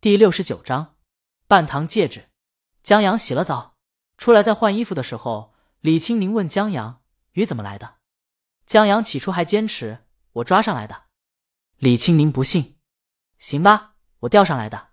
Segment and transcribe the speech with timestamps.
[0.00, 0.94] 第六十九章
[1.48, 2.28] 半糖戒指。
[2.84, 3.74] 江阳洗了澡，
[4.16, 7.02] 出来在换衣服的时候，李青宁问江阳
[7.34, 7.96] ：“鱼怎么来的？”
[8.64, 11.06] 江阳起初还坚持：“我抓上来的。”
[11.78, 12.76] 李青宁不信
[13.40, 14.90] ：“行吧，我钓上来的。”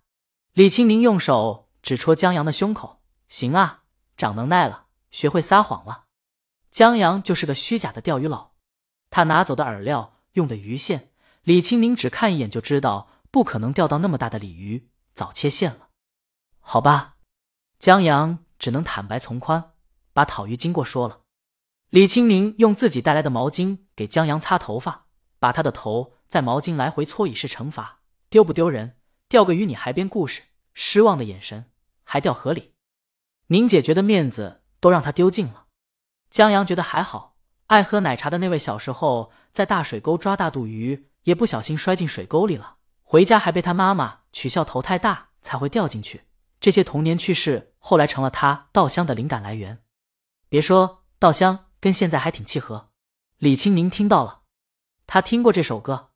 [0.54, 3.84] 李青宁用手指戳江阳的胸口：“行啊，
[4.18, 6.06] 长能耐了，学会撒谎了。”
[6.72, 8.54] 江阳就是个虚假的钓鱼佬，
[9.12, 11.12] 他拿走的饵料用的鱼线，
[11.44, 15.88] 李青宁只看一眼就知道不可能钓到那么大的鲤鱼，早切线了。
[16.60, 17.16] 好吧，
[17.80, 19.72] 江阳只能坦白从宽，
[20.14, 21.22] 把讨鱼经过说了。
[21.90, 25.06] 李青宁用自己带来的毛巾给江阳擦头发，
[25.40, 28.98] 把他的头在毛巾来回搓以示惩罚，丢不丢人？
[29.30, 30.44] 钓个鱼你还编故事？
[30.74, 31.72] 失望的眼神，
[32.04, 32.74] 还掉河里？
[33.48, 35.68] 宁姐觉得面子都让他丢尽了。
[36.30, 37.38] 江阳觉得还好，
[37.68, 46.26] 爱喝奶茶的那位小时候在大水沟抓大肚鱼，也不小心摔进水沟里了，回家还被他妈妈取笑头太大才会掉进去。
[46.60, 49.84] 这些童年趣事后来成了他稻香的灵感来源。
[50.50, 52.90] 别说稻香跟现在还挺契合。
[53.38, 54.42] 李青宁听到了，
[55.06, 56.10] 他听过这首歌。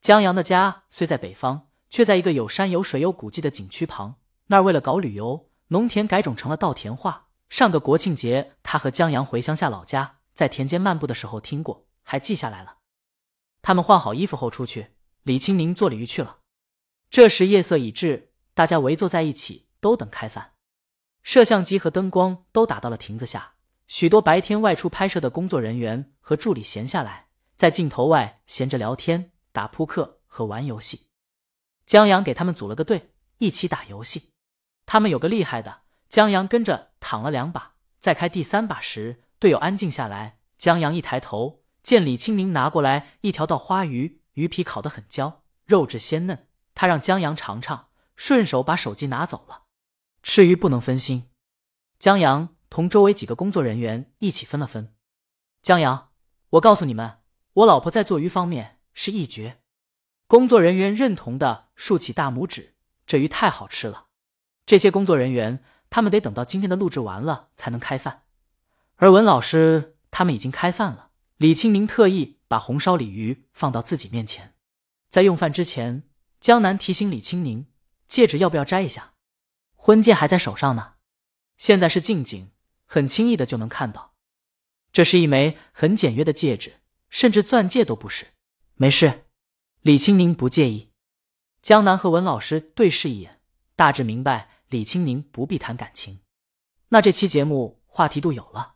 [0.00, 4.16] 江阳的家虽在北方，却在一个有山有水有古迹的景区旁，
[4.46, 7.28] 那儿为了搞旅游，农田改种成了稻田化。
[7.48, 12.78] 上个国庆节，他和江阳回乡下老家，在田间漫步的时候听过，还记下来了。
[13.62, 14.95] 他们换好衣服后出去，
[15.26, 16.38] 李青宁做鲤鱼去了。
[17.10, 20.52] 这时夜色已至，大家围坐在一起，都等开饭。
[21.24, 23.54] 摄像机和灯光都打到了亭子下，
[23.88, 31.08] 许多白天外出拍摄的工作人员和助理闲下来，在镜头外闲着聊天、打扑克和玩游戏。
[31.84, 34.30] 江阳给他们组了个队，一起打游戏。
[34.86, 35.80] 他们有个厉害的。
[36.08, 40.38] 江阳跟着躺了两把，在开第三把时，队友安静下来。
[40.56, 46.48] 江阳一抬头，见李清明拿过来一条稻花鱼，鱼皮烤得很焦，肉质鲜嫩。
[46.74, 49.64] 他让江阳尝尝，顺手把手机拿走了。
[50.22, 51.28] 吃鱼不能分心。
[51.98, 54.94] 江阳同周围几个工作人员一起分了分。
[55.62, 56.10] 江阳，
[56.50, 57.18] 我告诉你们，
[57.54, 59.60] 我老婆在做鱼方面是一绝。
[60.26, 62.76] 工作人员认同的竖起大拇指，
[63.06, 64.06] 这鱼太好吃了。
[64.64, 65.62] 这些工作人员。
[65.88, 68.24] 他们得等到今天的录制完了才能开饭，
[68.96, 71.10] 而文老师他们已经开饭了。
[71.36, 74.54] 李清明特意把红烧鲤鱼放到自己面前，
[75.08, 76.02] 在用饭之前，
[76.40, 77.66] 江南提醒李清宁
[78.08, 79.14] ：“戒指要不要摘一下？
[79.74, 80.94] 婚戒还在手上呢。
[81.56, 82.50] 现在是近景，
[82.84, 84.14] 很轻易的就能看到。
[84.92, 88.34] 这是一枚很简约的戒指，甚至钻戒都不是。
[88.74, 89.26] 没事，
[89.80, 90.92] 李清宁不介意。”
[91.62, 93.40] 江南和文老师对视一眼，
[93.74, 94.50] 大致明白。
[94.68, 96.22] 李青宁不必谈感情，
[96.88, 98.74] 那这期节目话题度有了。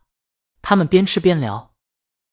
[0.61, 1.75] 他们边吃边聊，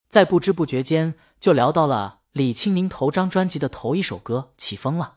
[0.08, 5.16] 在不知不觉间就聊到了李青宁头张专辑的头一首歌《起风了》。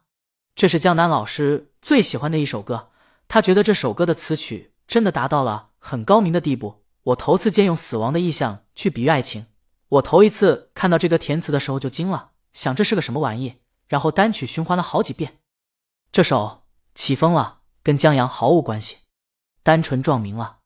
[0.55, 2.89] 这是江南老师最喜欢的一首歌，
[3.27, 6.83] 他觉得这首歌的词曲真的达到了很高明的地步。
[7.03, 9.47] 我头次见用死亡的意象去比喻爱情，
[9.89, 13.57] 我头一次看到这个填词的时候就惊了，想这是个什么玩意，
[13.87, 15.39] 然后单曲循环了好几遍。
[16.11, 17.55] 这首《起风了》。
[17.83, 18.97] 跟江阳毫无关系，
[19.63, 20.59] 单纯撞名了。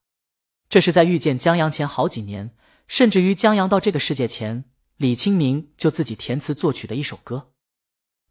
[0.67, 2.53] 这是在遇见江阳前好几年，
[2.89, 4.65] 甚至于江阳到这个世界前，
[4.97, 7.51] 李清明就自己填词作曲的一首歌。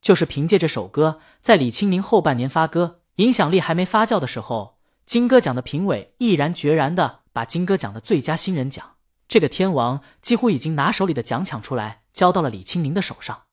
[0.00, 13.44] 就是凭借这首歌，在李清明后半年发歌，影响力还没发酵的时候，金歌奖的评委毅然决然的把金歌奖的最佳新人奖，这个天王几乎已经拿手里的奖抢出来，交到了李清明的手上。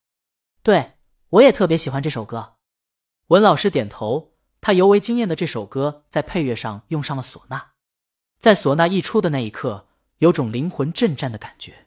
[0.63, 0.93] 对
[1.29, 2.55] 我也特别喜欢这首歌。
[3.27, 4.31] 文老师点头。
[4.63, 7.69] 他尤为惊艳的这首歌，在配乐上用上了唢呐，
[8.37, 9.87] 在唢呐一出的那一刻，
[10.19, 11.80] 有种灵魂震颤的感觉。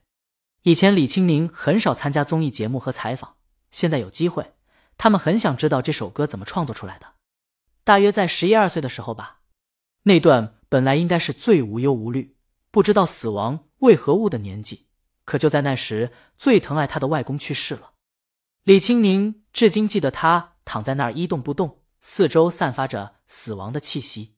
[0.65, 3.37] 以前李青宁很少参加综艺节目和采访，
[3.71, 4.55] 现在有机会，
[4.97, 7.07] 他们很想知道这首歌怎么创作出来的。
[7.85, 9.41] 大约在十一二岁的时候吧，
[10.05, 12.35] 那段本来应该是最无忧无虑、
[12.71, 14.87] 不知道死亡为何物的年纪，
[15.27, 17.91] 可就在那时，最疼爱他的外公去世了。
[18.63, 21.83] 李青宁至今记得他躺在那儿一动不动。
[22.01, 24.37] 四周散发着死亡的气息，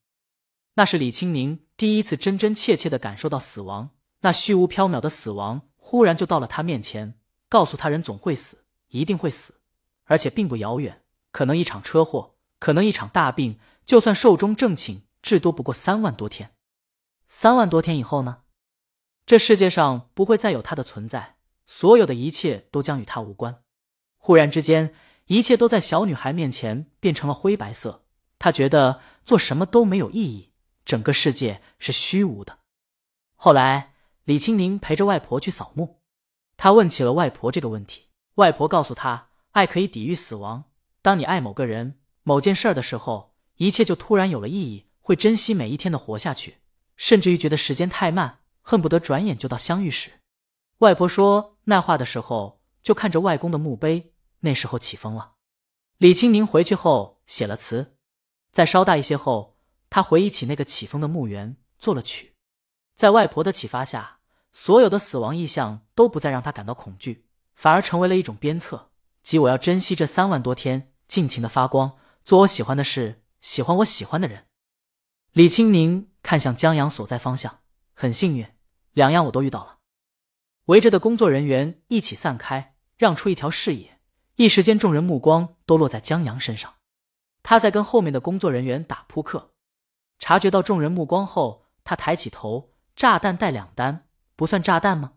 [0.74, 3.90] 那是李清宁第一次真真切切的感受到死亡。
[4.22, 7.14] 那虚无缥缈的死亡，忽然就到了他面前，
[7.48, 9.60] 告诉他人总会死，一定会死，
[10.06, 11.04] 而且并不遥远。
[11.30, 16.56] 可能一场车祸，可能一场大病，就算寿终正寝，至多不过三万多天。
[17.28, 18.38] 三万多天以后呢？
[19.24, 21.36] 这世界上不会再有他的存在，
[21.66, 23.62] 所有的一切都将与他无关。
[24.18, 24.92] 忽然之间。
[25.26, 28.04] 一切都在小女孩面前变成了灰白色，
[28.38, 30.52] 她觉得做什么都没有意义，
[30.84, 32.60] 整个世界是虚无的。
[33.34, 33.95] 后来，
[34.26, 36.00] 李清宁陪着外婆去扫墓，
[36.56, 38.08] 他问起了外婆这个问题。
[38.34, 40.64] 外婆告诉他：“爱可以抵御死亡。
[41.00, 46.56] 当你爱某个人、某件事的时候，一切就突然有了意义，会珍惜每一天的活下去，
[46.96, 50.10] 甚至于觉得时间太慢，恨不得转眼就到相遇时。
[50.78, 55.34] 外婆说那话的时候，就看着外公的墓碑，那时候起风了。
[55.98, 57.96] 李青宁回去后写了词，
[58.50, 59.56] 在稍大一些后，
[59.88, 62.32] 他回忆起那个起风的墓园，作了曲。
[62.96, 64.15] 在外婆的启发下，
[64.58, 68.88] 所有的死亡意象都不再让他感到恐惧，反而成为了一种鞭策，
[69.22, 71.98] 即我要珍惜这三万多天，尽情的发光。
[72.24, 74.46] 做我喜欢的事，喜欢我喜欢的人。
[75.32, 77.58] 李青宁看向江阳所在方向，
[77.92, 78.48] 很幸运，
[78.92, 79.76] 两样我都遇到了。
[80.64, 84.00] 围着的工作人员一起散开，让出一条视野。
[84.36, 86.76] 一时间，众人目光都落在江阳身上。
[87.42, 89.52] 他在跟后面的工作人员打扑克。
[90.18, 94.05] 察觉到众人目光后，他抬起头：“炸弹带两单，
[94.36, 95.14] 不算炸弹吗？”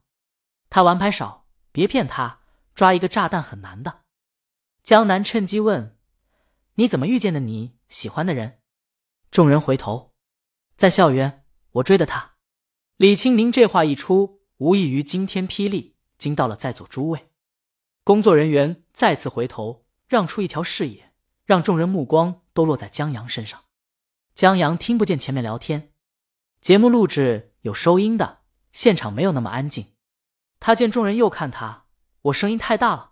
[0.72, 2.40] 他玩牌少，别骗他，
[2.74, 4.02] 抓一个炸弹很难的。
[4.82, 5.96] 江南趁机问。
[6.76, 8.62] 你怎么遇见的你喜欢的人？
[9.30, 10.14] 众人回头，
[10.78, 12.36] 在校园，我追的他。
[12.96, 17.32] 李青宁这话一出，无异于惊天霹雳，惊到了在座诸位。
[18.06, 21.12] 工作人员再次回头，让出一条视野，
[21.44, 23.66] 让众人目光都落在江阳身上。
[24.34, 25.92] 江阳听不见前面聊天，
[26.62, 28.39] 节目录制有收音的，
[28.72, 29.94] 现场没有那么安静。
[30.60, 31.86] 他见众人又看他，
[32.24, 33.12] 我声音太大了。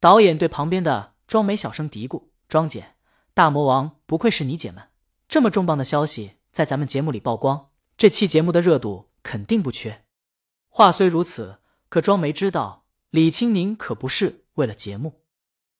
[0.00, 2.30] 导演对旁边的庄梅小声嘀咕。
[2.48, 2.96] 庄姐，
[3.34, 4.88] 大魔王不愧是你姐们，
[5.28, 10.04] 这么重磅的消息在咱们节目里曝光，这期节目的热度肯定不缺。
[10.68, 15.22] 话虽如此，可庄梅知道李青宁可不是为了节目。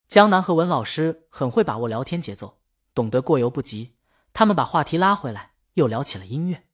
[0.09, 2.61] 江南和文老师很会把握聊天节奏，
[2.95, 3.97] 懂得过犹不及。
[4.35, 6.65] 他们把话题拉回来，又聊起了音乐。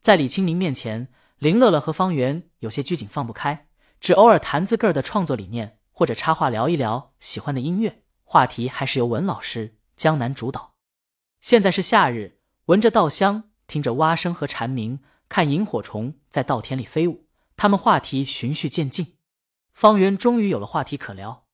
[0.00, 3.66] 在李青宁面前，林乐乐和方圆有些拘谨，放不开，
[3.98, 8.04] 只偶尔谈自个儿的创作理念，或者插话聊一聊喜欢的音乐。
[8.22, 10.76] 话题还是由文老师、江南主导。
[11.40, 19.16] 现在是夏日，闻着稻香，听着蛙声和蝉鸣，看萤火虫在稻田里飞舞，他们话题循序渐进。
[19.74, 21.46] 方圆终于有了话题可聊，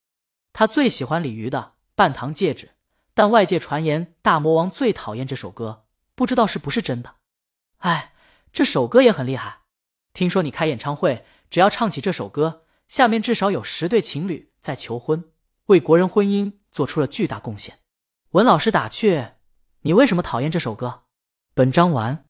[0.53, 1.59] 他最喜欢李鱼的
[1.95, 2.67] 《半糖戒指》，
[3.15, 7.15] 但外界传言大魔王最讨厌这首歌，不知道是不是真的。
[7.79, 8.13] 哎，
[8.53, 9.61] 这首歌也很厉害，
[10.13, 15.25] 听说你开演唱会，只要唱起这首歌，下面至少有十对情侣在求婚，
[15.67, 16.59] 为国人婚姻。
[16.71, 17.79] 做出了巨大贡献。
[18.33, 19.29] 文老师打趣
[19.83, 21.05] ：“你为什么讨厌这首歌？”
[21.55, 22.27] 本章完。